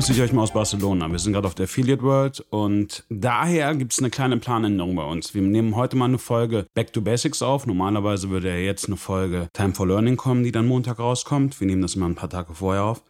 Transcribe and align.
Begrüße 0.00 0.14
ich 0.14 0.22
euch 0.22 0.32
mal 0.32 0.44
aus 0.44 0.54
Barcelona. 0.54 1.12
Wir 1.12 1.18
sind 1.18 1.34
gerade 1.34 1.46
auf 1.46 1.54
der 1.54 1.64
Affiliate 1.64 2.02
World 2.02 2.40
und 2.48 3.04
daher 3.10 3.74
gibt 3.74 3.92
es 3.92 3.98
eine 3.98 4.08
kleine 4.08 4.38
Planänderung 4.38 4.96
bei 4.96 5.04
uns. 5.04 5.34
Wir 5.34 5.42
nehmen 5.42 5.76
heute 5.76 5.94
mal 5.94 6.06
eine 6.06 6.16
Folge 6.16 6.64
Back 6.72 6.94
to 6.94 7.02
Basics 7.02 7.42
auf. 7.42 7.66
Normalerweise 7.66 8.30
würde 8.30 8.48
ja 8.48 8.56
jetzt 8.56 8.86
eine 8.86 8.96
Folge 8.96 9.48
Time 9.52 9.74
for 9.74 9.86
Learning 9.86 10.16
kommen, 10.16 10.42
die 10.42 10.52
dann 10.52 10.66
Montag 10.66 11.00
rauskommt. 11.00 11.60
Wir 11.60 11.66
nehmen 11.66 11.82
das 11.82 11.96
immer 11.96 12.06
ein 12.06 12.14
paar 12.14 12.30
Tage 12.30 12.54
vorher 12.54 12.84
auf. 12.84 13.02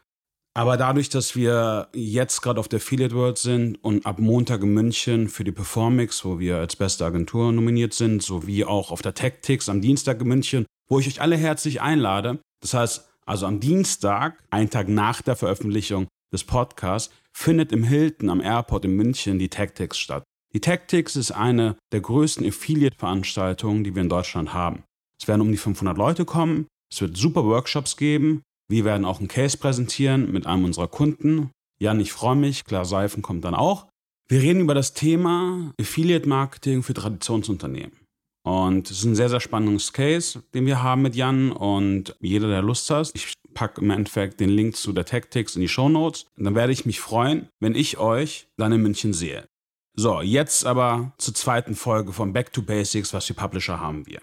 Aber 0.53 0.77
dadurch, 0.77 1.09
dass 1.09 1.37
wir 1.37 1.87
jetzt 1.95 2.43
gerade 2.43 2.59
auf 2.59 2.67
der 2.67 2.79
Affiliate 2.79 3.15
World 3.15 3.39
sind 3.39 3.77
und 3.85 4.05
ab 4.05 4.19
Montag 4.19 4.61
in 4.65 4.75
München 4.75 5.29
für 5.29 5.45
die 5.45 5.53
Performix, 5.53 6.25
wo 6.25 6.41
wir 6.41 6.57
als 6.57 6.75
beste 6.75 7.05
Agentur 7.05 7.53
nominiert 7.53 7.95
sind, 7.95 8.21
sowie 8.21 8.65
auch 8.65 8.91
auf 8.91 9.01
der 9.01 9.15
Tactics 9.15 9.69
am 9.69 9.81
Dienstag 9.81 10.21
in 10.21 10.27
München, 10.27 10.67
wo 10.89 10.99
ich 10.99 11.07
euch 11.07 11.21
alle 11.21 11.37
herzlich 11.37 11.81
einlade. 11.81 12.41
Das 12.61 12.75
heißt, 12.75 13.09
also 13.27 13.47
am 13.47 13.61
Dienstag, 13.61 14.43
einen 14.51 14.71
Tag 14.71 14.89
nach 14.89 15.23
der 15.23 15.37
Veröffentlichung 15.37 16.09
des 16.33 16.45
Podcasts, 16.45 17.13
findet 17.33 17.73
im 17.73 17.85
Hilton 17.85 18.31
am 18.31 18.41
Airport 18.41 18.85
in 18.85 18.97
München 18.97 19.39
die 19.39 19.49
Tactics 19.49 19.99
statt. 19.99 20.25
Die 20.53 20.61
Tactics 20.61 21.17
ist 21.17 21.31
eine 21.31 21.77
der 21.93 22.01
größten 22.01 22.47
Affiliate-Veranstaltungen, 22.47 23.85
die 23.85 23.95
wir 23.95 24.03
in 24.03 24.09
Deutschland 24.09 24.53
haben. 24.53 24.83
Es 25.21 25.29
werden 25.29 25.43
um 25.43 25.53
die 25.53 25.59
500 25.59 25.97
Leute 25.97 26.25
kommen, 26.25 26.67
es 26.93 27.01
wird 27.01 27.17
super 27.17 27.45
Workshops 27.45 27.97
geben, 27.97 28.43
wir 28.69 28.85
werden 28.85 29.05
auch 29.05 29.19
einen 29.19 29.29
Case 29.29 29.59
präsentieren 29.59 30.33
mit 30.33 30.47
einem 30.47 30.65
unserer 30.65 30.89
Kunden. 30.89 31.51
Jan, 31.81 32.01
ich 32.01 32.13
freue 32.13 32.37
mich, 32.37 32.65
klar 32.65 32.85
Seifen 32.85 33.23
kommt 33.23 33.45
dann 33.45 33.55
auch. 33.55 33.87
Wir 34.29 34.43
reden 34.43 34.61
über 34.61 34.75
das 34.75 34.95
Thema 34.95 35.73
Affiliate-Marketing 35.81 36.83
für 36.83 36.95
Traditionsunternehmen. 36.95 37.99
Und 38.43 38.91
es 38.91 38.99
ist 38.99 39.05
ein 39.05 39.17
sehr, 39.17 39.29
sehr 39.29 39.41
spannendes 39.41 39.93
Case, 39.93 40.43
den 40.55 40.67
wir 40.67 40.83
haben 40.83 41.03
mit 41.03 41.15
Jan 41.15 41.53
und 41.53 42.17
jeder, 42.21 42.49
der 42.49 42.63
Lust 42.63 42.89
hat, 42.91 43.11
ich 43.15 43.33
packe 43.55 43.81
im 43.81 43.91
Endeffekt 43.91 44.41
den 44.41 44.51
Link 44.51 44.77
zu 44.77 44.93
der 44.93 45.05
Tactics 45.05 45.55
in 45.55 45.63
die 45.63 45.69
Show 45.69 45.89
Notes. 45.89 46.27
Dann 46.37 46.55
werde 46.55 46.73
ich 46.73 46.87
mich 46.87 47.01
freuen, 47.01 47.49
wenn 47.61 47.75
ich 47.75 47.99
euch 47.99 48.49
dann 48.57 48.73
in 48.73 48.83
München 48.83 49.13
sehe. 49.13 49.47
So, 49.95 50.21
jetzt 50.21 50.65
aber 50.65 51.13
zur 51.19 51.35
zweiten 51.35 51.75
Folge 51.75 52.13
von 52.13 52.33
Back 52.33 52.53
to 52.53 52.63
Basics, 52.63 53.13
was 53.13 53.27
für 53.27 53.35
Publisher 53.35 53.81
haben 53.81 54.07
wir. 54.07 54.21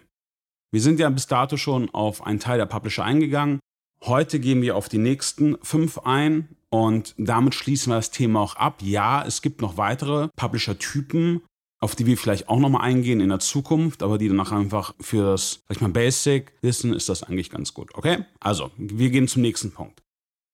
Wir 0.71 0.81
sind 0.81 0.99
ja 0.99 1.09
bis 1.09 1.27
dato 1.27 1.57
schon 1.57 1.89
auf 1.91 2.25
einen 2.25 2.39
Teil 2.39 2.57
der 2.57 2.65
Publisher 2.65 3.03
eingegangen. 3.03 3.59
Heute 4.03 4.39
gehen 4.39 4.61
wir 4.61 4.75
auf 4.75 4.89
die 4.89 4.97
nächsten 4.97 5.57
fünf 5.63 5.99
ein 5.99 6.49
und 6.69 7.15
damit 7.17 7.55
schließen 7.55 7.91
wir 7.91 7.97
das 7.97 8.11
Thema 8.11 8.41
auch 8.41 8.55
ab. 8.55 8.81
Ja, 8.81 9.25
es 9.25 9.41
gibt 9.41 9.61
noch 9.61 9.77
weitere 9.77 10.29
Publisher-Typen, 10.35 11.41
auf 11.79 11.95
die 11.95 12.05
wir 12.05 12.17
vielleicht 12.17 12.49
auch 12.49 12.59
nochmal 12.59 12.81
eingehen 12.81 13.19
in 13.19 13.29
der 13.29 13.39
Zukunft, 13.39 14.01
aber 14.01 14.17
die 14.17 14.27
danach 14.27 14.51
einfach 14.51 14.95
für 14.99 15.23
das, 15.23 15.63
sag 15.67 15.77
ich 15.77 15.81
mal, 15.81 15.89
Basic-Wissen 15.89 16.93
ist 16.93 17.09
das 17.09 17.23
eigentlich 17.23 17.49
ganz 17.49 17.73
gut. 17.73 17.93
Okay? 17.93 18.25
Also, 18.39 18.71
wir 18.77 19.09
gehen 19.09 19.27
zum 19.27 19.43
nächsten 19.43 19.71
Punkt. 19.71 20.01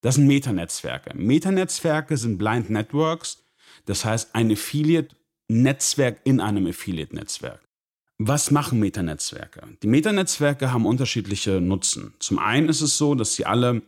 Das 0.02 0.16
sind 0.16 0.26
Metanetzwerke. 0.26 1.16
Metanetzwerke 1.16 2.16
sind 2.16 2.36
Blind 2.36 2.68
Networks, 2.68 3.42
das 3.86 4.04
heißt 4.04 4.34
ein 4.34 4.52
Affiliate-Netzwerk 4.52 6.20
in 6.24 6.40
einem 6.40 6.66
Affiliate-Netzwerk. 6.66 7.60
Was 8.18 8.50
machen 8.50 8.78
Metanetzwerke? 8.78 9.62
Die 9.82 9.86
Metanetzwerke 9.86 10.72
haben 10.72 10.86
unterschiedliche 10.86 11.60
Nutzen. 11.60 12.14
Zum 12.18 12.38
einen 12.38 12.68
ist 12.68 12.80
es 12.80 12.98
so, 12.98 13.14
dass 13.14 13.34
sie 13.34 13.46
alle 13.46 13.82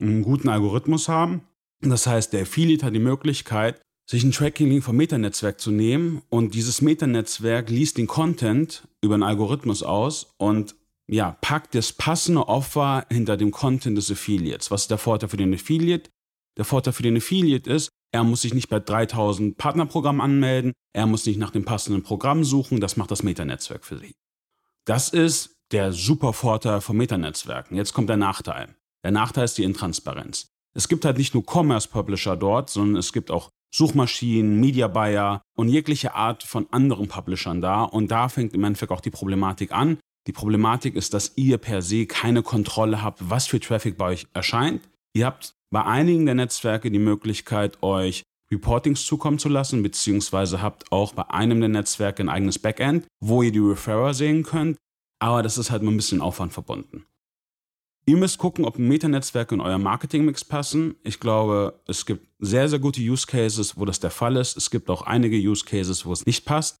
einen 0.00 0.22
guten 0.22 0.48
Algorithmus 0.48 1.08
haben. 1.08 1.42
Das 1.80 2.06
heißt, 2.06 2.32
der 2.32 2.42
Affiliate 2.42 2.86
hat 2.86 2.94
die 2.94 2.98
Möglichkeit, 2.98 3.80
sich 4.08 4.24
ein 4.24 4.32
Tracking-Link 4.32 4.82
vom 4.82 4.96
Metanetzwerk 4.96 5.60
zu 5.60 5.70
nehmen 5.70 6.22
und 6.30 6.54
dieses 6.54 6.80
Metanetzwerk 6.80 7.68
liest 7.68 7.98
den 7.98 8.06
Content 8.06 8.88
über 9.02 9.14
einen 9.14 9.22
Algorithmus 9.22 9.82
aus 9.82 10.32
und 10.38 10.74
ja, 11.10 11.36
packt 11.40 11.74
das 11.74 11.92
passende 11.92 12.48
Offer 12.48 13.06
hinter 13.10 13.36
dem 13.36 13.50
Content 13.50 13.96
des 13.96 14.10
Affiliates. 14.10 14.70
Was 14.70 14.82
ist 14.82 14.90
der 14.90 14.98
Vorteil 14.98 15.28
für 15.28 15.36
den 15.36 15.52
Affiliate? 15.54 16.10
Der 16.56 16.64
Vorteil 16.64 16.92
für 16.92 17.02
den 17.02 17.16
Affiliate 17.18 17.70
ist, 17.70 17.90
er 18.10 18.24
muss 18.24 18.42
sich 18.42 18.54
nicht 18.54 18.68
bei 18.68 18.80
3000 18.80 19.58
Partnerprogrammen 19.58 20.22
anmelden, 20.22 20.72
er 20.94 21.06
muss 21.06 21.26
nicht 21.26 21.38
nach 21.38 21.50
dem 21.50 21.64
passenden 21.64 22.02
Programm 22.02 22.44
suchen, 22.44 22.80
das 22.80 22.96
macht 22.96 23.10
das 23.10 23.22
Metanetzwerk 23.22 23.84
für 23.84 23.98
Sie. 23.98 24.14
Das 24.86 25.10
ist 25.10 25.54
der 25.70 25.92
super 25.92 26.32
Vorteil 26.32 26.80
von 26.80 26.96
Metanetzwerken. 26.96 27.76
Jetzt 27.76 27.92
kommt 27.92 28.08
der 28.08 28.16
Nachteil. 28.16 28.74
Der 29.04 29.10
Nachteil 29.10 29.44
ist 29.44 29.58
die 29.58 29.64
Intransparenz. 29.64 30.48
Es 30.74 30.88
gibt 30.88 31.04
halt 31.04 31.18
nicht 31.18 31.34
nur 31.34 31.44
Commerce 31.44 31.88
Publisher 31.88 32.36
dort, 32.36 32.70
sondern 32.70 32.96
es 32.96 33.12
gibt 33.12 33.30
auch 33.30 33.50
Suchmaschinen, 33.74 34.58
Media 34.60 34.88
Buyer 34.88 35.42
und 35.56 35.68
jegliche 35.68 36.14
Art 36.14 36.42
von 36.42 36.66
anderen 36.70 37.08
Publishern 37.08 37.60
da. 37.60 37.82
Und 37.82 38.10
da 38.10 38.28
fängt 38.28 38.54
im 38.54 38.64
Endeffekt 38.64 38.92
auch 38.92 39.00
die 39.00 39.10
Problematik 39.10 39.72
an. 39.72 39.98
Die 40.26 40.32
Problematik 40.32 40.94
ist, 40.94 41.14
dass 41.14 41.32
ihr 41.36 41.58
per 41.58 41.82
se 41.82 42.06
keine 42.06 42.42
Kontrolle 42.42 43.02
habt, 43.02 43.30
was 43.30 43.46
für 43.46 43.60
Traffic 43.60 43.96
bei 43.96 44.06
euch 44.06 44.26
erscheint. 44.34 44.88
Ihr 45.14 45.26
habt 45.26 45.54
bei 45.70 45.84
einigen 45.84 46.26
der 46.26 46.34
Netzwerke 46.34 46.90
die 46.90 46.98
Möglichkeit, 46.98 47.82
euch 47.82 48.22
Reportings 48.50 49.04
zukommen 49.04 49.38
zu 49.38 49.48
lassen, 49.48 49.82
beziehungsweise 49.82 50.62
habt 50.62 50.90
auch 50.90 51.12
bei 51.12 51.28
einem 51.30 51.60
der 51.60 51.68
Netzwerke 51.68 52.22
ein 52.22 52.28
eigenes 52.28 52.58
Backend, 52.58 53.06
wo 53.20 53.42
ihr 53.42 53.52
die 53.52 53.58
Referrer 53.58 54.14
sehen 54.14 54.42
könnt. 54.42 54.78
Aber 55.18 55.42
das 55.42 55.58
ist 55.58 55.70
halt 55.70 55.82
mit 55.82 55.92
ein 55.92 55.96
bisschen 55.96 56.20
Aufwand 56.20 56.52
verbunden. 56.52 57.04
Ihr 58.08 58.16
müsst 58.16 58.38
gucken, 58.38 58.64
ob 58.64 58.78
Metanetzwerke 58.78 59.54
in 59.54 59.60
euer 59.60 59.76
Marketingmix 59.76 60.42
passen. 60.42 60.94
Ich 61.04 61.20
glaube, 61.20 61.78
es 61.86 62.06
gibt 62.06 62.26
sehr, 62.38 62.66
sehr 62.66 62.78
gute 62.78 63.02
Use 63.02 63.26
Cases, 63.26 63.76
wo 63.76 63.84
das 63.84 64.00
der 64.00 64.10
Fall 64.10 64.36
ist. 64.36 64.56
Es 64.56 64.70
gibt 64.70 64.88
auch 64.88 65.02
einige 65.02 65.36
Use 65.36 65.62
Cases, 65.62 66.06
wo 66.06 66.14
es 66.14 66.24
nicht 66.24 66.46
passt. 66.46 66.78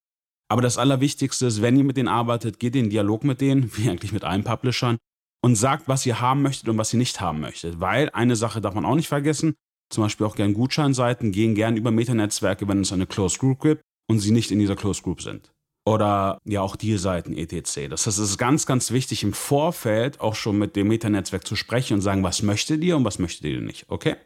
Aber 0.50 0.62
das 0.62 0.78
Allerwichtigste 0.78 1.44
ist, 1.44 1.60
wenn 1.60 1.76
ihr 1.76 1.84
mit 1.84 1.98
denen 1.98 2.08
arbeitet, 2.08 2.58
geht 2.58 2.74
in 2.76 2.88
Dialog 2.88 3.24
mit 3.24 3.42
denen, 3.42 3.70
wie 3.76 3.90
eigentlich 3.90 4.12
mit 4.12 4.24
allen 4.24 4.42
Publishern, 4.42 4.96
und 5.44 5.56
sagt, 5.56 5.86
was 5.86 6.06
ihr 6.06 6.18
haben 6.18 6.40
möchtet 6.40 6.70
und 6.70 6.78
was 6.78 6.94
ihr 6.94 6.98
nicht 6.98 7.20
haben 7.20 7.40
möchtet. 7.40 7.78
Weil 7.78 8.08
eine 8.14 8.34
Sache 8.34 8.62
darf 8.62 8.72
man 8.72 8.86
auch 8.86 8.94
nicht 8.94 9.08
vergessen, 9.08 9.54
zum 9.92 10.04
Beispiel 10.04 10.24
auch 10.24 10.34
gern 10.34 10.54
Gutscheinseiten 10.54 11.30
gehen 11.30 11.54
gern 11.54 11.76
über 11.76 11.90
Metanetzwerke, 11.90 12.66
wenn 12.68 12.80
es 12.80 12.92
eine 12.94 13.06
Closed 13.06 13.38
Group 13.38 13.60
gibt 13.60 13.82
und 14.10 14.20
sie 14.20 14.30
nicht 14.30 14.50
in 14.50 14.60
dieser 14.60 14.76
Closed 14.76 15.02
Group 15.02 15.20
sind 15.20 15.52
oder 15.88 16.38
ja 16.44 16.60
auch 16.60 16.76
Dealseiten 16.76 17.34
etc. 17.36 17.88
Das 17.88 18.06
heißt, 18.06 18.18
es 18.18 18.30
ist 18.30 18.38
ganz, 18.38 18.66
ganz 18.66 18.90
wichtig 18.90 19.22
im 19.22 19.32
Vorfeld 19.32 20.20
auch 20.20 20.34
schon 20.34 20.58
mit 20.58 20.76
dem 20.76 20.88
Metanetzwerk 20.88 21.46
zu 21.46 21.56
sprechen 21.56 21.94
und 21.94 22.00
sagen, 22.02 22.22
was 22.22 22.42
möchtet 22.42 22.82
ihr 22.84 22.96
und 22.96 23.04
was 23.04 23.18
möchtet 23.18 23.46
ihr 23.46 23.60
nicht, 23.62 23.86
okay? 23.88 24.16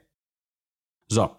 So, 1.09 1.31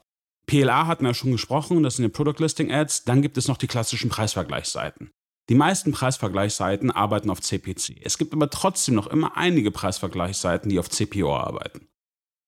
PLA 0.46 0.88
hatten 0.88 1.06
wir 1.06 1.14
schon 1.14 1.34
gesprochen, 1.34 1.84
das 1.84 1.98
sind 1.98 2.04
die 2.04 2.10
Product 2.10 2.40
Listing 2.40 2.72
Ads. 2.72 3.04
Dann 3.04 3.22
gibt 3.22 3.38
es 3.38 3.50
noch 3.50 3.58
die 3.58 3.68
klassischen 3.68 4.10
Preisvergleichsseiten. 4.10 5.12
Die 5.50 5.56
meisten 5.56 5.92
Preisvergleichsseiten 5.92 6.90
arbeiten 6.90 7.30
auf 7.30 7.42
CPC. 7.42 8.00
Es 8.02 8.18
gibt 8.18 8.34
aber 8.34 8.50
trotzdem 8.50 8.96
noch 8.96 9.08
immer 9.08 9.36
einige 9.36 9.72
Preisvergleichsseiten, 9.72 10.70
die 10.70 10.80
auf 10.80 10.90
CPO 10.90 11.36
arbeiten. 11.36 11.90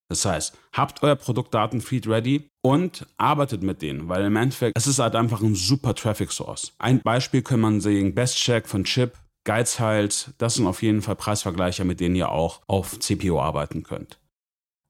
Das 0.10 0.26
heißt, 0.26 0.56
habt 0.74 1.02
euer 1.04 1.16
Produktdatenfeed 1.16 2.08
ready 2.08 2.48
und 2.64 3.08
arbeitet 3.18 3.64
mit 3.64 3.82
denen, 3.82 4.08
weil 4.08 4.26
im 4.26 4.36
Endeffekt, 4.36 4.78
es 4.78 4.88
ist 4.88 5.00
halt 5.00 5.16
einfach 5.16 5.42
ein 5.42 5.56
super 5.56 5.96
Traffic 5.96 6.32
Source. 6.32 6.74
Ein 6.78 7.02
Beispiel 7.02 7.42
kann 7.42 7.60
man 7.60 7.82
sehen, 7.82 8.14
BestCheck 8.14 8.68
von 8.68 8.84
Chip, 8.84 9.18
Geizhals, 9.46 10.32
das 10.38 10.56
sind 10.56 10.68
auf 10.68 10.82
jeden 10.82 11.02
Fall 11.02 11.16
Preisvergleicher, 11.16 11.86
mit 11.86 12.00
denen 12.00 12.16
ihr 12.16 12.30
auch 12.30 12.62
auf 12.68 13.00
CPO 13.00 13.40
arbeiten 13.40 13.84
könnt. 13.84 14.20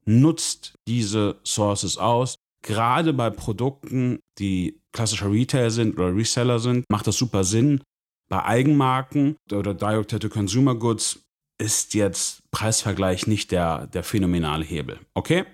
Nutzt 0.06 0.76
diese 0.88 1.40
Sources 1.46 1.98
aus. 1.98 2.36
Gerade 2.62 3.14
bei 3.14 3.30
Produkten, 3.30 4.20
die 4.40 4.82
klassischer 4.92 5.32
Retail 5.32 5.70
sind 5.70 5.98
oder 5.98 6.16
Reseller 6.16 6.60
sind, 6.60 6.86
macht 6.90 7.08
das 7.08 7.18
super 7.18 7.44
Sinn. 7.44 7.82
Bei 8.30 8.44
Eigenmarken 8.44 9.36
oder 9.52 9.74
Direct-to-Consumer 9.74 10.76
Goods 10.76 11.25
ist 11.58 11.94
jetzt 11.94 12.42
Preisvergleich 12.52 13.28
nicht 13.28 13.52
der, 13.52 13.88
der 13.88 14.04
phänomenale 14.04 14.66
Hebel. 14.66 15.00
Okay? 15.14 15.46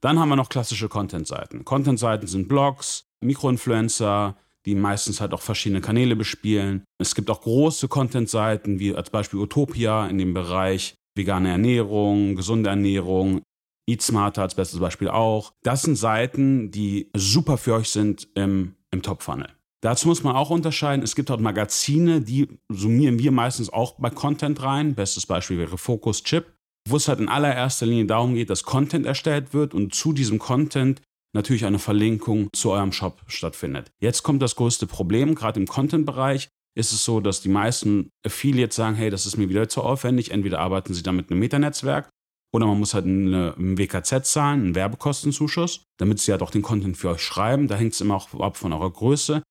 Dann 0.00 0.18
haben 0.18 0.28
wir 0.28 0.36
noch 0.36 0.48
klassische 0.48 0.88
Content-Seiten. 0.88 1.64
Content-Seiten 1.64 2.26
sind 2.26 2.48
Blogs, 2.48 3.06
Mikroinfluencer, 3.22 4.36
die 4.66 4.74
meistens 4.74 5.20
halt 5.20 5.32
auch 5.32 5.40
verschiedene 5.40 5.80
Kanäle 5.80 6.16
bespielen. 6.16 6.84
Es 6.98 7.14
gibt 7.14 7.30
auch 7.30 7.40
große 7.40 7.88
Content-Seiten, 7.88 8.78
wie 8.78 8.94
als 8.94 9.10
Beispiel 9.10 9.40
Utopia 9.40 10.06
in 10.06 10.18
dem 10.18 10.34
Bereich 10.34 10.94
vegane 11.16 11.50
Ernährung, 11.50 12.36
gesunde 12.36 12.68
Ernährung, 12.68 13.42
Eat 13.88 14.02
Smarter 14.02 14.42
als 14.42 14.54
bestes 14.54 14.80
Beispiel 14.80 15.08
auch. 15.08 15.52
Das 15.62 15.82
sind 15.82 15.96
Seiten, 15.96 16.70
die 16.70 17.10
super 17.16 17.56
für 17.56 17.74
euch 17.74 17.88
sind 17.88 18.28
im, 18.34 18.74
im 18.90 19.02
Top-Funnel. 19.02 19.55
Dazu 19.82 20.08
muss 20.08 20.22
man 20.22 20.34
auch 20.34 20.50
unterscheiden, 20.50 21.02
es 21.02 21.14
gibt 21.14 21.30
dort 21.30 21.40
Magazine, 21.40 22.20
die 22.20 22.48
summieren 22.68 23.18
wir 23.18 23.30
meistens 23.30 23.70
auch 23.70 23.92
bei 23.98 24.10
Content 24.10 24.62
rein. 24.62 24.94
Bestes 24.94 25.26
Beispiel 25.26 25.58
wäre 25.58 25.78
Focus 25.78 26.22
Chip, 26.22 26.54
wo 26.88 26.96
es 26.96 27.08
halt 27.08 27.20
in 27.20 27.28
allererster 27.28 27.86
Linie 27.86 28.06
darum 28.06 28.34
geht, 28.34 28.50
dass 28.50 28.64
Content 28.64 29.06
erstellt 29.06 29.52
wird 29.54 29.74
und 29.74 29.94
zu 29.94 30.12
diesem 30.12 30.38
Content 30.38 31.02
natürlich 31.34 31.66
eine 31.66 31.78
Verlinkung 31.78 32.48
zu 32.54 32.70
eurem 32.70 32.92
Shop 32.92 33.20
stattfindet. 33.26 33.92
Jetzt 34.00 34.22
kommt 34.22 34.40
das 34.42 34.56
größte 34.56 34.86
Problem, 34.86 35.34
gerade 35.34 35.60
im 35.60 35.66
Content-Bereich 35.66 36.48
ist 36.76 36.92
es 36.92 37.04
so, 37.04 37.20
dass 37.20 37.40
die 37.40 37.48
meisten 37.48 38.10
Affiliates 38.24 38.76
sagen, 38.76 38.96
hey, 38.96 39.10
das 39.10 39.26
ist 39.26 39.36
mir 39.36 39.48
wieder 39.48 39.68
zu 39.68 39.82
aufwendig. 39.82 40.30
Entweder 40.30 40.60
arbeiten 40.60 40.92
sie 40.94 41.02
dann 41.02 41.16
mit 41.16 41.30
einem 41.30 41.40
Metanetzwerk 41.40 42.10
oder 42.54 42.66
man 42.66 42.78
muss 42.78 42.94
halt 42.94 43.06
ein 43.06 43.78
WKZ 43.78 44.24
zahlen, 44.24 44.60
einen 44.60 44.74
Werbekostenzuschuss, 44.74 45.84
damit 45.98 46.20
sie 46.20 46.32
halt 46.32 46.42
auch 46.42 46.50
den 46.50 46.62
Content 46.62 46.96
für 46.96 47.10
euch 47.10 47.22
schreiben. 47.22 47.66
Da 47.66 47.76
hängt 47.76 47.94
es 47.94 48.00
immer 48.00 48.16
auch 48.16 48.32
ab 48.40 48.56
von 48.56 48.72
eurer 48.72 48.90
Größe. 48.90 49.42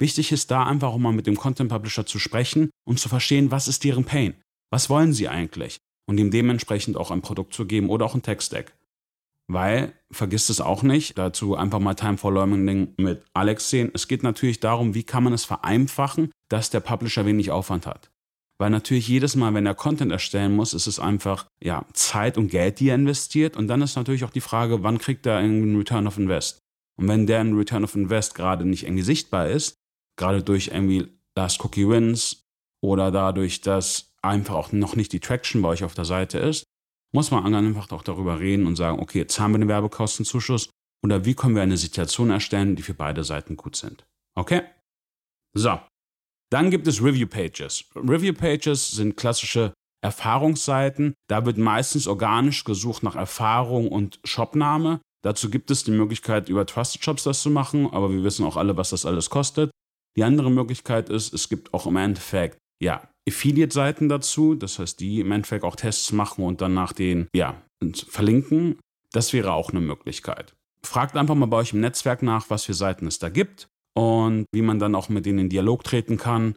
Wichtig 0.00 0.32
ist 0.32 0.50
da 0.50 0.64
einfach 0.64 0.88
auch 0.88 0.98
mal 0.98 1.12
mit 1.12 1.26
dem 1.26 1.36
Content 1.36 1.70
Publisher 1.70 2.06
zu 2.06 2.18
sprechen 2.18 2.70
und 2.84 2.98
zu 2.98 3.08
verstehen, 3.08 3.50
was 3.50 3.68
ist 3.68 3.84
deren 3.84 4.04
Pain? 4.04 4.34
Was 4.70 4.90
wollen 4.90 5.12
sie 5.12 5.28
eigentlich? 5.28 5.78
Und 6.08 6.18
ihm 6.18 6.30
dementsprechend 6.30 6.96
auch 6.96 7.10
ein 7.10 7.22
Produkt 7.22 7.54
zu 7.54 7.66
geben 7.66 7.88
oder 7.88 8.06
auch 8.06 8.14
ein 8.14 8.22
Tech-Stack. 8.22 8.74
Weil, 9.48 9.92
vergisst 10.10 10.50
es 10.50 10.60
auch 10.60 10.82
nicht, 10.82 11.18
dazu 11.18 11.56
einfach 11.56 11.78
mal 11.78 11.94
Time 11.94 12.16
for 12.16 12.32
Learning 12.32 12.94
mit 12.96 13.24
Alex 13.34 13.70
sehen. 13.70 13.90
Es 13.92 14.08
geht 14.08 14.22
natürlich 14.22 14.60
darum, 14.60 14.94
wie 14.94 15.02
kann 15.02 15.24
man 15.24 15.32
es 15.32 15.44
vereinfachen, 15.44 16.30
dass 16.48 16.70
der 16.70 16.80
Publisher 16.80 17.26
wenig 17.26 17.50
Aufwand 17.50 17.86
hat. 17.86 18.10
Weil 18.58 18.70
natürlich 18.70 19.08
jedes 19.08 19.34
Mal, 19.34 19.54
wenn 19.54 19.66
er 19.66 19.74
Content 19.74 20.12
erstellen 20.12 20.54
muss, 20.54 20.72
ist 20.72 20.86
es 20.86 21.00
einfach 21.00 21.46
ja, 21.62 21.84
Zeit 21.92 22.38
und 22.38 22.48
Geld, 22.48 22.80
die 22.80 22.88
er 22.90 22.94
investiert. 22.94 23.56
Und 23.56 23.68
dann 23.68 23.82
ist 23.82 23.96
natürlich 23.96 24.24
auch 24.24 24.30
die 24.30 24.40
Frage, 24.40 24.82
wann 24.82 24.98
kriegt 24.98 25.26
er 25.26 25.38
einen 25.38 25.76
Return 25.76 26.06
of 26.06 26.16
Invest? 26.16 26.60
Und 26.96 27.08
wenn 27.08 27.26
der 27.26 27.44
Return 27.44 27.84
of 27.84 27.94
Invest 27.94 28.34
gerade 28.34 28.64
nicht 28.64 28.84
irgendwie 28.84 29.02
sichtbar 29.02 29.48
ist, 29.48 29.74
gerade 30.22 30.42
durch 30.42 30.68
irgendwie 30.68 31.08
Last 31.36 31.64
Cookie 31.64 31.88
Wins 31.88 32.44
oder 32.80 33.10
dadurch, 33.10 33.60
dass 33.60 34.14
einfach 34.22 34.54
auch 34.54 34.72
noch 34.72 34.94
nicht 34.94 35.12
die 35.12 35.20
Traction 35.20 35.62
bei 35.62 35.68
euch 35.68 35.82
auf 35.82 35.94
der 35.94 36.04
Seite 36.04 36.38
ist, 36.38 36.64
muss 37.12 37.32
man 37.32 37.52
einfach 37.54 37.90
auch 37.90 38.04
darüber 38.04 38.38
reden 38.38 38.66
und 38.66 38.76
sagen, 38.76 39.00
okay, 39.00 39.18
jetzt 39.18 39.38
haben 39.40 39.52
wir 39.52 39.56
einen 39.56 39.68
Werbekostenzuschuss 39.68 40.70
oder 41.04 41.24
wie 41.24 41.34
können 41.34 41.56
wir 41.56 41.62
eine 41.62 41.76
Situation 41.76 42.30
erstellen, 42.30 42.76
die 42.76 42.82
für 42.82 42.94
beide 42.94 43.24
Seiten 43.24 43.56
gut 43.56 43.74
sind. 43.74 44.04
Okay? 44.36 44.62
So. 45.54 45.80
Dann 46.50 46.70
gibt 46.70 46.86
es 46.86 47.02
Review 47.02 47.26
Pages. 47.26 47.84
Review 47.96 48.32
Pages 48.32 48.92
sind 48.92 49.16
klassische 49.16 49.72
Erfahrungsseiten. 50.04 51.14
Da 51.28 51.44
wird 51.46 51.58
meistens 51.58 52.06
organisch 52.06 52.64
gesucht 52.64 53.02
nach 53.02 53.16
Erfahrung 53.16 53.88
und 53.88 54.20
Shopname. 54.22 55.00
Dazu 55.24 55.50
gibt 55.50 55.70
es 55.70 55.82
die 55.84 55.92
Möglichkeit, 55.92 56.48
über 56.48 56.66
Trusted 56.66 57.02
Shops 57.02 57.24
das 57.24 57.42
zu 57.42 57.50
machen, 57.50 57.90
aber 57.90 58.12
wir 58.12 58.22
wissen 58.22 58.44
auch 58.44 58.56
alle, 58.56 58.76
was 58.76 58.90
das 58.90 59.06
alles 59.06 59.30
kostet. 59.30 59.70
Die 60.16 60.24
andere 60.24 60.50
Möglichkeit 60.50 61.08
ist, 61.08 61.32
es 61.32 61.48
gibt 61.48 61.72
auch 61.72 61.86
im 61.86 61.96
Endeffekt 61.96 62.58
ja, 62.82 63.08
Affiliate-Seiten 63.28 64.08
dazu, 64.08 64.54
das 64.54 64.78
heißt, 64.78 64.98
die 65.00 65.20
im 65.20 65.32
Endeffekt 65.32 65.64
auch 65.64 65.76
Tests 65.76 66.12
machen 66.12 66.44
und 66.44 66.60
dann 66.60 66.74
nach 66.74 66.92
den 66.92 67.28
ja, 67.34 67.62
verlinken. 67.94 68.78
Das 69.12 69.32
wäre 69.32 69.52
auch 69.52 69.70
eine 69.70 69.80
Möglichkeit. 69.80 70.54
Fragt 70.84 71.16
einfach 71.16 71.34
mal 71.34 71.46
bei 71.46 71.58
euch 71.58 71.72
im 71.72 71.80
Netzwerk 71.80 72.22
nach, 72.22 72.50
was 72.50 72.64
für 72.64 72.74
Seiten 72.74 73.06
es 73.06 73.18
da 73.18 73.28
gibt 73.28 73.68
und 73.94 74.46
wie 74.52 74.62
man 74.62 74.78
dann 74.78 74.94
auch 74.94 75.08
mit 75.08 75.26
denen 75.26 75.38
in 75.38 75.48
Dialog 75.48 75.84
treten 75.84 76.16
kann. 76.16 76.54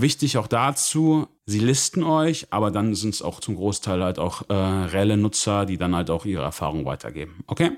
Wichtig 0.00 0.38
auch 0.38 0.46
dazu, 0.46 1.28
sie 1.44 1.58
listen 1.58 2.02
euch, 2.02 2.50
aber 2.50 2.70
dann 2.70 2.94
sind 2.94 3.12
es 3.12 3.20
auch 3.20 3.40
zum 3.40 3.56
Großteil 3.56 4.02
halt 4.02 4.18
auch 4.18 4.48
äh, 4.48 4.54
reelle 4.54 5.18
Nutzer, 5.18 5.66
die 5.66 5.76
dann 5.76 5.94
halt 5.94 6.08
auch 6.08 6.24
ihre 6.24 6.42
Erfahrung 6.42 6.86
weitergeben. 6.86 7.44
Okay? 7.46 7.72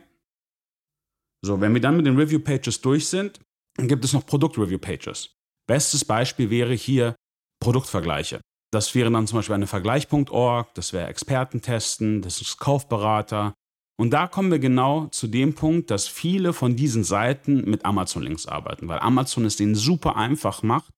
So, 1.44 1.60
wenn 1.60 1.74
wir 1.74 1.80
dann 1.80 1.96
mit 1.96 2.06
den 2.06 2.16
Review 2.16 2.38
Pages 2.38 2.80
durch 2.80 3.08
sind, 3.08 3.40
gibt 3.78 4.04
es 4.04 4.12
noch 4.12 4.26
Produkt-Review 4.26 4.78
Pages. 4.78 5.34
Bestes 5.66 6.04
Beispiel 6.04 6.50
wäre 6.50 6.74
hier 6.74 7.14
Produktvergleiche. 7.60 8.40
Das 8.72 8.94
wäre 8.94 9.10
dann 9.10 9.26
zum 9.26 9.38
Beispiel 9.38 9.54
eine 9.54 9.66
Vergleich.org, 9.66 10.74
das 10.74 10.92
wäre 10.92 11.08
Expertentesten, 11.08 12.22
das 12.22 12.40
ist 12.40 12.58
Kaufberater. 12.58 13.54
Und 13.98 14.10
da 14.10 14.26
kommen 14.26 14.50
wir 14.50 14.58
genau 14.58 15.06
zu 15.08 15.26
dem 15.26 15.54
Punkt, 15.54 15.90
dass 15.90 16.08
viele 16.08 16.52
von 16.52 16.74
diesen 16.74 17.04
Seiten 17.04 17.68
mit 17.70 17.84
Amazon-Links 17.84 18.46
arbeiten, 18.46 18.88
weil 18.88 18.98
Amazon 18.98 19.44
es 19.44 19.56
denen 19.56 19.74
super 19.74 20.16
einfach 20.16 20.62
macht, 20.62 20.90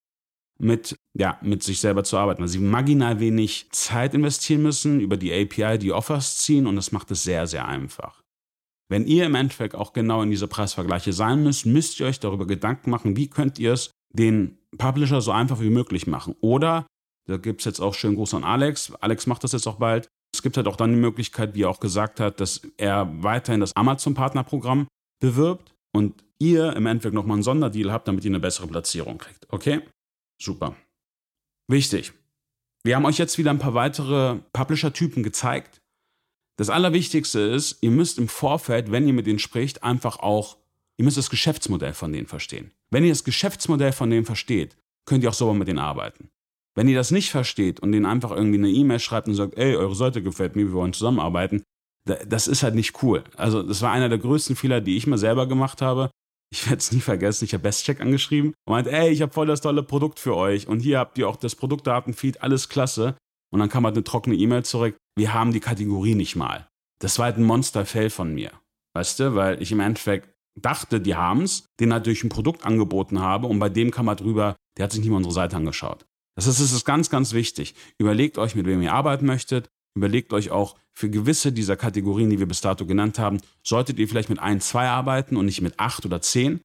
mit, 0.59 0.97
ja, 1.19 1.39
mit 1.43 1.63
sich 1.63 1.81
selber 1.81 2.05
zu 2.05 2.17
arbeiten, 2.17 2.43
weil 2.43 2.49
sie 2.49 2.61
marginal 2.61 3.19
wenig 3.19 3.69
Zeit 3.73 4.15
investieren 4.15 4.63
müssen, 4.63 5.01
über 5.01 5.17
die 5.17 5.33
API 5.33 5.79
die 5.79 5.93
Offers 5.93 6.39
ziehen 6.39 6.67
und 6.67 6.77
das 6.77 6.93
macht 6.93 7.11
es 7.11 7.25
sehr, 7.25 7.47
sehr 7.49 7.67
einfach. 7.67 8.24
Wenn 8.95 9.09
ihr 9.09 9.27
im 9.27 9.35
Endeffekt 9.35 9.75
auch 9.75 9.93
genau 9.93 10.23
in 10.23 10.31
diese 10.31 10.47
Preisvergleiche 10.47 11.13
sein 11.13 11.43
müsst, 11.43 11.67
müsst 11.67 11.99
ihr 11.99 12.07
euch 12.07 12.21
darüber 12.21 12.47
Gedanken 12.47 12.91
machen, 12.91 13.17
wie 13.17 13.29
könnt 13.29 13.59
ihr 13.59 13.73
es 13.73 13.91
den 14.11 14.57
Publisher 14.79 15.21
so 15.21 15.33
einfach 15.33 15.61
wie 15.61 15.71
möglich 15.71 16.07
machen. 16.07 16.37
Oder, 16.41 16.87
da 17.27 17.37
gibt 17.37 17.63
es 17.63 17.65
jetzt 17.65 17.81
auch 17.81 17.95
schönen 17.95 18.15
Gruß 18.15 18.35
an 18.35 18.45
Alex, 18.45 18.93
Alex 19.01 19.27
macht 19.27 19.43
das 19.43 19.51
jetzt 19.51 19.67
auch 19.67 19.81
bald, 19.81 20.07
es 20.33 20.43
gibt 20.43 20.57
halt 20.57 20.69
auch 20.69 20.77
dann 20.77 20.93
die 20.93 21.01
Möglichkeit, 21.01 21.57
wie 21.57 21.63
er 21.63 21.71
auch 21.71 21.81
gesagt 21.81 22.21
hat, 22.21 22.39
dass 22.39 22.63
er 22.77 23.11
weiterhin 23.21 23.59
das 23.59 23.75
Amazon-Partnerprogramm 23.75 24.87
bewirbt 25.21 25.75
und 25.93 26.23
ihr 26.39 26.77
im 26.77 26.87
Endeffekt 26.87 27.17
nochmal 27.17 27.35
einen 27.35 27.43
Sonderdeal 27.43 27.91
habt, 27.91 28.07
damit 28.07 28.25
ihr 28.25 28.31
eine 28.31 28.39
bessere 28.39 28.69
Platzierung 28.69 29.19
kriegt. 29.19 29.53
Okay? 29.53 29.81
Super. 30.41 30.77
Wichtig. 31.67 32.13
Wir 32.85 32.95
haben 32.95 33.07
euch 33.07 33.19
jetzt 33.19 33.39
wieder 33.39 33.51
ein 33.51 33.59
paar 33.59 33.75
weitere 33.75 34.37
Publisher-Typen 34.53 35.25
gezeigt. 35.25 35.81
Das 36.57 36.71
Allerwichtigste 36.71 37.41
ist, 37.41 37.79
ihr 37.81 37.91
müsst 37.91 38.19
im 38.19 38.29
Vorfeld, 38.29 38.93
wenn 38.93 39.07
ihr 39.09 39.13
mit 39.13 39.27
denen 39.27 39.41
spricht, 39.41 39.83
einfach 39.83 40.21
auch, 40.21 40.57
ihr 40.97 41.05
müsst 41.05 41.17
das 41.17 41.31
Geschäftsmodell 41.31 41.95
von 41.95 42.13
denen 42.13 42.29
verstehen. 42.29 42.71
Wenn 42.91 43.05
ihr 43.05 43.11
das 43.11 43.25
Geschäftsmodell 43.25 43.93
von 43.93 44.11
denen 44.11 44.25
versteht, 44.25 44.77
könnt 45.05 45.25
ihr 45.25 45.31
auch 45.31 45.35
sauber 45.35 45.55
mit 45.55 45.67
denen 45.67 45.81
arbeiten. 45.81 46.29
Wenn 46.77 46.89
ihr 46.89 46.97
das 46.97 47.11
nicht 47.11 47.31
versteht 47.31 47.81
und 47.81 47.93
denen 47.93 48.07
einfach 48.07 48.31
irgendwie 48.31 48.59
eine 48.59 48.71
E-Mail 48.71 49.01
schreibt 49.01 49.29
und 49.29 49.35
sagt, 49.35 49.57
ey, 49.57 49.77
eure 49.77 49.95
Seite 49.95 50.23
gefällt 50.23 50.57
mir, 50.57 50.67
wir 50.67 50.75
wollen 50.75 50.93
zusammenarbeiten, 50.93 51.63
das 52.05 52.49
ist 52.49 52.63
halt 52.63 52.75
nicht 52.75 53.03
cool. 53.03 53.25
Also 53.37 53.63
das 53.63 53.81
war 53.83 53.91
einer 53.91 54.09
der 54.09 54.19
größten 54.19 54.57
Fehler, 54.57 54.81
die 54.81 54.97
ich 54.97 55.07
mal 55.07 55.19
selber 55.19 55.47
gemacht 55.47 55.83
habe. 55.83 56.11
Ich 56.53 56.67
werde 56.67 56.79
es 56.79 56.93
nie 56.93 57.01
vergessen, 57.01 57.45
ich 57.45 57.55
habe 57.55 57.63
Bestcheck 57.63 58.01
angeschrieben 58.01 58.55
und 58.65 58.73
meinte, 58.73 58.93
ey, 58.93 59.11
ich 59.11 59.23
habe 59.23 59.33
voll 59.33 59.47
das 59.47 59.61
tolle 59.61 59.83
Produkt 59.83 60.21
für 60.21 60.37
euch 60.37 60.69
und 60.69 60.81
hier 60.81 60.99
habt 60.99 61.19
ihr 61.19 61.29
auch 61.29 61.37
das 61.37 61.57
Produktdatenfeed, 61.57 62.43
alles 62.43 62.69
klasse. 62.69 63.17
Und 63.51 63.61
dann 63.61 63.69
kam 63.69 63.85
halt 63.85 63.97
eine 63.97 64.05
trockene 64.05 64.37
E-Mail 64.37 64.65
zurück, 64.65 64.97
wir 65.17 65.33
haben 65.33 65.53
die 65.53 65.61
Kategorie 65.61 66.15
nicht 66.15 66.37
mal. 66.37 66.69
Das 66.99 67.19
war 67.19 67.27
halt 67.27 67.37
ein 67.37 67.45
Monster-Fail 67.45 68.11
von 68.11 68.35
mir. 68.35 68.53
Weißt 68.95 69.21
du, 69.21 69.35
weil 69.35 69.61
ich 69.61 69.73
im 69.73 69.81
Endeffekt 69.81 70.35
dachte, 70.57 71.01
die 71.01 71.17
haben 71.17 71.43
es, 71.43 71.67
den 71.81 71.93
halt 71.93 72.07
durch 72.07 72.23
ein 72.23 72.29
Produkt 72.29 72.65
angeboten 72.65 73.21
habe 73.21 73.47
und 73.47 73.59
bei 73.59 73.69
dem 73.69 73.91
kam 73.91 74.09
er 74.09 74.17
drüber, 74.17 74.57
der 74.77 74.85
hat 74.85 74.93
sich 74.93 75.01
nicht 75.01 75.11
mal 75.11 75.17
unsere 75.17 75.35
Seite 75.35 75.57
angeschaut. 75.57 76.07
Das 76.37 76.47
ist, 76.47 76.61
das 76.61 76.73
ist 76.73 76.85
ganz, 76.85 77.11
ganz 77.11 77.33
wichtig. 77.33 77.75
Überlegt 77.99 78.39
euch, 78.39 78.55
mit 78.55 78.67
wem 78.67 78.83
ihr 78.83 78.93
arbeiten 78.93 79.27
möchtet. 79.27 79.69
Überlegt 79.97 80.33
euch 80.33 80.51
auch 80.51 80.77
für 80.93 81.09
gewisse 81.09 81.53
dieser 81.53 81.77
Kategorien, 81.77 82.31
die 82.31 82.39
wir 82.39 82.49
bis 82.49 82.61
dato 82.61 82.87
genannt 82.87 83.19
haben, 83.19 83.41
solltet 83.63 83.99
ihr 83.99 84.09
vielleicht 84.09 84.31
mit 84.31 84.41
ein, 84.41 84.61
zwei 84.61 84.89
arbeiten 84.89 85.37
und 85.37 85.47
nicht 85.47 85.61
mit 85.61 85.79
acht 85.79 86.05
oder 86.05 86.21
zehn. 86.21 86.61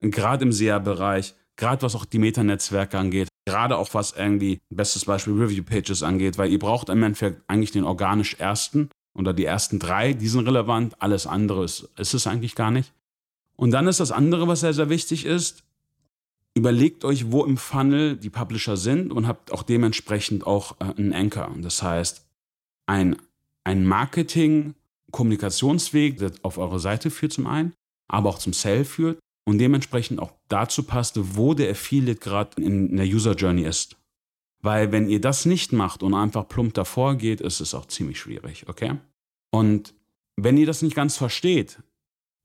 Gerade 0.00 0.44
im 0.44 0.52
SEA-Bereich, 0.52 1.34
gerade 1.56 1.82
was 1.82 1.96
auch 1.96 2.04
die 2.04 2.20
Metanetzwerke 2.20 2.98
angeht, 2.98 3.28
gerade 3.48 3.78
auch 3.78 3.94
was 3.94 4.12
irgendwie, 4.12 4.60
bestes 4.68 5.06
Beispiel 5.06 5.32
Review-Pages 5.32 6.02
angeht, 6.02 6.36
weil 6.36 6.52
ihr 6.52 6.58
braucht 6.58 6.90
im 6.90 7.02
Endeffekt 7.02 7.40
eigentlich 7.48 7.70
den 7.70 7.84
organisch 7.84 8.34
ersten 8.34 8.90
oder 9.14 9.32
die 9.32 9.46
ersten 9.46 9.78
drei, 9.78 10.12
die 10.12 10.28
sind 10.28 10.46
relevant, 10.46 11.00
alles 11.00 11.26
andere 11.26 11.64
ist, 11.64 11.88
ist 11.96 12.12
es 12.12 12.26
eigentlich 12.26 12.54
gar 12.54 12.70
nicht. 12.70 12.92
Und 13.56 13.70
dann 13.70 13.88
ist 13.88 14.00
das 14.00 14.12
andere, 14.12 14.48
was 14.48 14.60
sehr, 14.60 14.74
sehr 14.74 14.90
wichtig 14.90 15.24
ist, 15.24 15.64
überlegt 16.54 17.06
euch, 17.06 17.32
wo 17.32 17.42
im 17.44 17.56
Funnel 17.56 18.16
die 18.16 18.28
Publisher 18.28 18.76
sind 18.76 19.12
und 19.12 19.26
habt 19.26 19.50
auch 19.50 19.62
dementsprechend 19.62 20.46
auch 20.46 20.76
äh, 20.80 20.92
einen 20.96 21.14
Anchor. 21.14 21.50
Das 21.58 21.82
heißt, 21.82 22.26
ein, 22.86 23.16
ein 23.64 23.86
Marketing-Kommunikationsweg, 23.86 26.18
der 26.18 26.32
auf 26.42 26.58
eure 26.58 26.80
Seite 26.80 27.10
führt 27.10 27.32
zum 27.32 27.46
einen, 27.46 27.72
aber 28.08 28.28
auch 28.28 28.38
zum 28.38 28.52
Sale 28.52 28.84
führt 28.84 29.18
und 29.48 29.56
dementsprechend 29.56 30.20
auch 30.20 30.32
dazu 30.48 30.82
passt, 30.82 31.18
wo 31.36 31.54
der 31.54 31.70
Affiliate 31.70 32.20
gerade 32.20 32.60
in 32.60 32.94
der 32.94 33.06
User 33.06 33.32
Journey 33.32 33.62
ist. 33.62 33.96
Weil 34.60 34.92
wenn 34.92 35.08
ihr 35.08 35.22
das 35.22 35.46
nicht 35.46 35.72
macht 35.72 36.02
und 36.02 36.12
einfach 36.12 36.46
plump 36.46 36.74
davor 36.74 37.14
geht, 37.14 37.40
ist 37.40 37.60
es 37.60 37.72
auch 37.72 37.86
ziemlich 37.86 38.20
schwierig, 38.20 38.66
okay? 38.68 38.96
Und 39.50 39.94
wenn 40.36 40.58
ihr 40.58 40.66
das 40.66 40.82
nicht 40.82 40.94
ganz 40.94 41.16
versteht, 41.16 41.78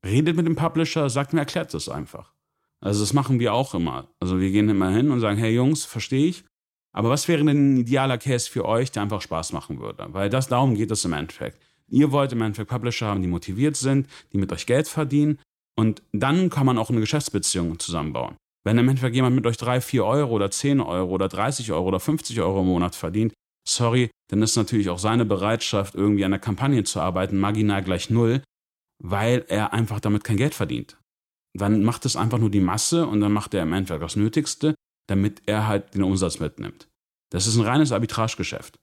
redet 0.02 0.34
mit 0.34 0.46
dem 0.46 0.56
Publisher, 0.56 1.10
sagt 1.10 1.34
mir, 1.34 1.40
erklärt 1.40 1.74
das 1.74 1.90
einfach. 1.90 2.32
Also 2.80 3.00
das 3.00 3.12
machen 3.12 3.38
wir 3.38 3.52
auch 3.52 3.74
immer. 3.74 4.08
Also 4.18 4.40
wir 4.40 4.50
gehen 4.50 4.70
immer 4.70 4.90
hin 4.90 5.10
und 5.10 5.20
sagen, 5.20 5.36
hey 5.38 5.54
Jungs, 5.54 5.84
verstehe 5.84 6.28
ich. 6.28 6.44
Aber 6.92 7.10
was 7.10 7.28
wäre 7.28 7.44
denn 7.44 7.74
ein 7.74 7.76
idealer 7.76 8.16
Case 8.16 8.50
für 8.50 8.64
euch, 8.64 8.92
der 8.92 9.02
einfach 9.02 9.20
Spaß 9.20 9.52
machen 9.52 9.78
würde? 9.78 10.06
Weil 10.12 10.30
das 10.30 10.48
darum 10.48 10.74
geht 10.74 10.90
es 10.90 11.04
im 11.04 11.12
Endeffekt. 11.12 11.60
Ihr 11.86 12.12
wollt 12.12 12.32
im 12.32 12.40
Endeffekt 12.40 12.70
Publisher 12.70 13.08
haben, 13.08 13.20
die 13.20 13.28
motiviert 13.28 13.76
sind, 13.76 14.08
die 14.32 14.38
mit 14.38 14.50
euch 14.54 14.64
Geld 14.64 14.88
verdienen. 14.88 15.38
Und 15.76 16.02
dann 16.12 16.50
kann 16.50 16.66
man 16.66 16.78
auch 16.78 16.90
eine 16.90 17.00
Geschäftsbeziehung 17.00 17.78
zusammenbauen. 17.78 18.36
Wenn 18.64 18.78
im 18.78 18.88
Endeffekt 18.88 19.14
jemand 19.14 19.36
mit 19.36 19.46
euch 19.46 19.56
3, 19.56 19.80
4 19.80 20.04
Euro 20.04 20.32
oder 20.32 20.50
10 20.50 20.80
Euro 20.80 21.10
oder 21.10 21.28
30 21.28 21.72
Euro 21.72 21.88
oder 21.88 22.00
50 22.00 22.40
Euro 22.40 22.60
im 22.60 22.66
Monat 22.66 22.94
verdient, 22.94 23.34
sorry, 23.68 24.10
dann 24.30 24.42
ist 24.42 24.56
natürlich 24.56 24.88
auch 24.88 24.98
seine 24.98 25.24
Bereitschaft, 25.24 25.94
irgendwie 25.94 26.24
an 26.24 26.30
der 26.30 26.40
Kampagne 26.40 26.84
zu 26.84 27.00
arbeiten, 27.00 27.38
marginal 27.38 27.82
gleich 27.82 28.08
null, 28.08 28.42
weil 29.02 29.44
er 29.48 29.72
einfach 29.72 30.00
damit 30.00 30.24
kein 30.24 30.36
Geld 30.36 30.54
verdient. 30.54 30.98
Dann 31.56 31.84
macht 31.84 32.06
es 32.06 32.16
einfach 32.16 32.38
nur 32.38 32.50
die 32.50 32.60
Masse 32.60 33.06
und 33.06 33.20
dann 33.20 33.32
macht 33.32 33.54
er 33.54 33.62
im 33.62 33.72
Endeffekt 33.72 34.02
das 34.02 34.16
Nötigste, 34.16 34.74
damit 35.08 35.42
er 35.46 35.66
halt 35.66 35.94
den 35.94 36.02
Umsatz 36.02 36.40
mitnimmt. 36.40 36.88
Das 37.30 37.46
ist 37.46 37.56
ein 37.56 37.64
reines 37.64 37.92
Arbitragegeschäft. 37.92 38.76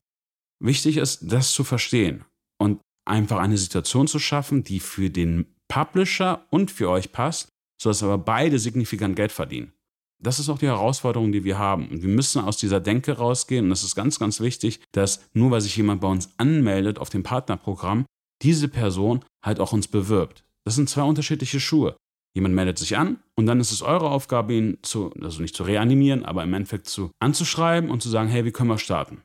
Wichtig 0.64 0.98
ist, 0.98 1.32
das 1.32 1.52
zu 1.52 1.64
verstehen 1.64 2.26
und 2.60 2.82
einfach 3.08 3.40
eine 3.40 3.58
Situation 3.58 4.08
zu 4.08 4.20
schaffen, 4.20 4.64
die 4.64 4.80
für 4.80 5.10
den 5.10 5.56
Publisher 5.72 6.46
und 6.50 6.70
für 6.70 6.90
euch 6.90 7.14
passt, 7.14 7.48
sodass 7.82 8.04
aber 8.04 8.18
beide 8.18 8.60
signifikant 8.60 9.16
Geld 9.16 9.32
verdienen. 9.32 9.72
Das 10.20 10.38
ist 10.38 10.50
auch 10.50 10.60
die 10.60 10.68
Herausforderung, 10.68 11.32
die 11.32 11.46
wir 11.46 11.58
haben. 11.58 11.88
Und 11.88 12.02
wir 12.04 12.10
müssen 12.10 12.42
aus 12.42 12.58
dieser 12.58 12.82
Denke 12.82 13.14
rausgehen. 13.14 13.66
Und 13.66 13.70
das 13.70 13.84
ist 13.84 13.96
ganz, 13.96 14.20
ganz 14.20 14.42
wichtig, 14.42 14.82
dass 14.92 15.22
nur 15.34 15.50
weil 15.50 15.62
sich 15.62 15.78
jemand 15.78 16.02
bei 16.02 16.10
uns 16.10 16.30
anmeldet 16.38 17.00
auf 17.00 17.10
dem 17.10 17.24
Partnerprogramm, 17.24 18.06
diese 18.42 18.68
Person 18.68 19.24
halt 19.42 19.62
auch 19.62 19.72
uns 19.72 19.88
bewirbt. 19.88 20.44
Das 20.66 20.76
sind 20.76 20.90
zwei 20.90 21.04
unterschiedliche 21.04 21.62
Schuhe. 21.62 21.96
Jemand 22.36 22.54
meldet 22.54 22.78
sich 22.78 22.98
an 22.98 23.20
und 23.36 23.46
dann 23.46 23.62
ist 23.62 23.72
es 23.72 23.82
eure 23.82 24.10
Aufgabe, 24.10 24.54
ihn 24.54 24.78
zu, 24.82 25.14
also 25.22 25.42
nicht 25.42 25.56
zu 25.56 25.64
reanimieren, 25.64 26.26
aber 26.26 26.44
im 26.44 26.54
Endeffekt 26.54 26.88
zu 26.88 27.12
anzuschreiben 27.20 27.90
und 27.90 28.02
zu 28.02 28.10
sagen, 28.10 28.30
hey, 28.30 28.44
wie 28.44 28.52
können 28.52 28.70
wir 28.70 28.78
starten? 28.78 29.22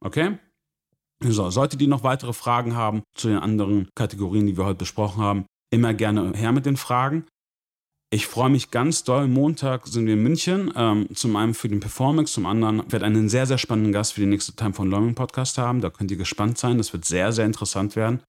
Okay? 0.00 0.38
So, 1.24 1.50
solltet 1.50 1.80
ihr 1.80 1.88
noch 1.88 2.02
weitere 2.02 2.32
Fragen 2.32 2.74
haben 2.74 3.02
zu 3.14 3.28
den 3.28 3.38
anderen 3.38 3.88
Kategorien, 3.94 4.46
die 4.46 4.56
wir 4.56 4.64
heute 4.64 4.78
besprochen 4.78 5.22
haben, 5.22 5.46
immer 5.70 5.94
gerne 5.94 6.32
her 6.36 6.52
mit 6.52 6.66
den 6.66 6.76
Fragen. 6.76 7.26
Ich 8.12 8.26
freue 8.26 8.50
mich 8.50 8.70
ganz 8.70 9.04
doll. 9.04 9.28
Montag 9.28 9.86
sind 9.86 10.06
wir 10.06 10.14
in 10.14 10.22
München. 10.22 10.72
Ähm, 10.76 11.06
zum 11.14 11.34
einen 11.36 11.54
für 11.54 11.68
den 11.68 11.80
Performance, 11.80 12.34
zum 12.34 12.44
anderen 12.44 12.90
werde 12.90 13.06
einen 13.06 13.28
sehr, 13.28 13.46
sehr 13.46 13.56
spannenden 13.56 13.92
Gast 13.92 14.14
für 14.14 14.20
den 14.20 14.30
nächsten 14.30 14.56
Time 14.56 14.74
von 14.74 14.90
Learning 14.90 15.14
Podcast 15.14 15.56
haben. 15.58 15.80
Da 15.80 15.90
könnt 15.90 16.10
ihr 16.10 16.18
gespannt 16.18 16.58
sein. 16.58 16.76
Das 16.76 16.92
wird 16.92 17.04
sehr, 17.04 17.32
sehr 17.32 17.46
interessant 17.46 17.96
werden. 17.96 18.22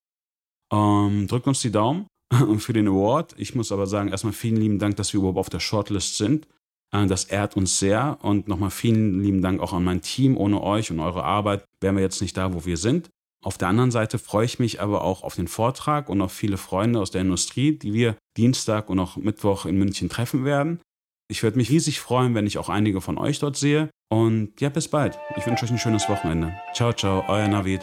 Ähm, 0.71 1.27
drückt 1.27 1.47
uns 1.47 1.61
die 1.61 1.71
Daumen 1.71 2.07
für 2.59 2.73
den 2.73 2.87
Award. 2.87 3.33
Ich 3.37 3.55
muss 3.55 3.71
aber 3.71 3.87
sagen, 3.87 4.09
erstmal 4.09 4.33
vielen 4.33 4.57
lieben 4.57 4.79
Dank, 4.79 4.95
dass 4.97 5.11
wir 5.11 5.19
überhaupt 5.19 5.39
auf 5.39 5.49
der 5.49 5.59
Shortlist 5.59 6.17
sind. 6.17 6.47
Äh, 6.93 7.07
das 7.07 7.25
ehrt 7.25 7.57
uns 7.57 7.79
sehr. 7.79 8.17
Und 8.21 8.47
nochmal 8.47 8.69
vielen 8.69 9.21
lieben 9.21 9.41
Dank 9.41 9.61
auch 9.61 9.73
an 9.73 9.83
mein 9.83 10.01
Team. 10.01 10.37
Ohne 10.37 10.61
euch 10.61 10.91
und 10.91 10.99
eure 10.99 11.23
Arbeit 11.23 11.65
wären 11.81 11.95
wir 11.95 12.03
jetzt 12.03 12.21
nicht 12.21 12.37
da, 12.37 12.53
wo 12.53 12.65
wir 12.65 12.77
sind. 12.77 13.09
Auf 13.43 13.57
der 13.57 13.67
anderen 13.67 13.91
Seite 13.91 14.19
freue 14.19 14.45
ich 14.45 14.59
mich 14.59 14.79
aber 14.79 15.03
auch 15.03 15.23
auf 15.23 15.35
den 15.35 15.49
Vortrag 15.49 16.07
und 16.07 16.21
auf 16.21 16.31
viele 16.31 16.55
Freunde 16.55 17.01
aus 17.01 17.11
der 17.11 17.21
Industrie, 17.21 17.77
die 17.77 17.93
wir 17.93 18.15
Dienstag 18.37 18.89
und 18.89 18.99
auch 18.99 19.17
Mittwoch 19.17 19.65
in 19.65 19.77
München 19.77 20.07
treffen 20.07 20.45
werden. 20.45 20.79
Ich 21.27 21.43
würde 21.43 21.57
mich 21.57 21.69
riesig 21.69 21.99
freuen, 21.99 22.35
wenn 22.35 22.47
ich 22.47 22.57
auch 22.57 22.69
einige 22.69 23.01
von 23.01 23.17
euch 23.17 23.39
dort 23.39 23.57
sehe. 23.57 23.89
Und 24.09 24.61
ja, 24.61 24.69
bis 24.69 24.87
bald. 24.87 25.17
Ich 25.35 25.45
wünsche 25.45 25.65
euch 25.65 25.71
ein 25.71 25.79
schönes 25.79 26.07
Wochenende. 26.07 26.53
Ciao, 26.73 26.93
ciao, 26.93 27.25
euer 27.27 27.47
Navid. 27.47 27.81